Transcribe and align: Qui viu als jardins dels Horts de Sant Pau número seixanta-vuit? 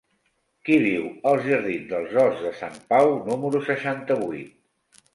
Qui 0.69 0.77
viu 0.83 1.03
als 1.33 1.45
jardins 1.51 1.85
dels 1.93 2.17
Horts 2.23 2.43
de 2.49 2.57
Sant 2.65 2.83
Pau 2.95 3.15
número 3.31 3.65
seixanta-vuit? 3.71 5.03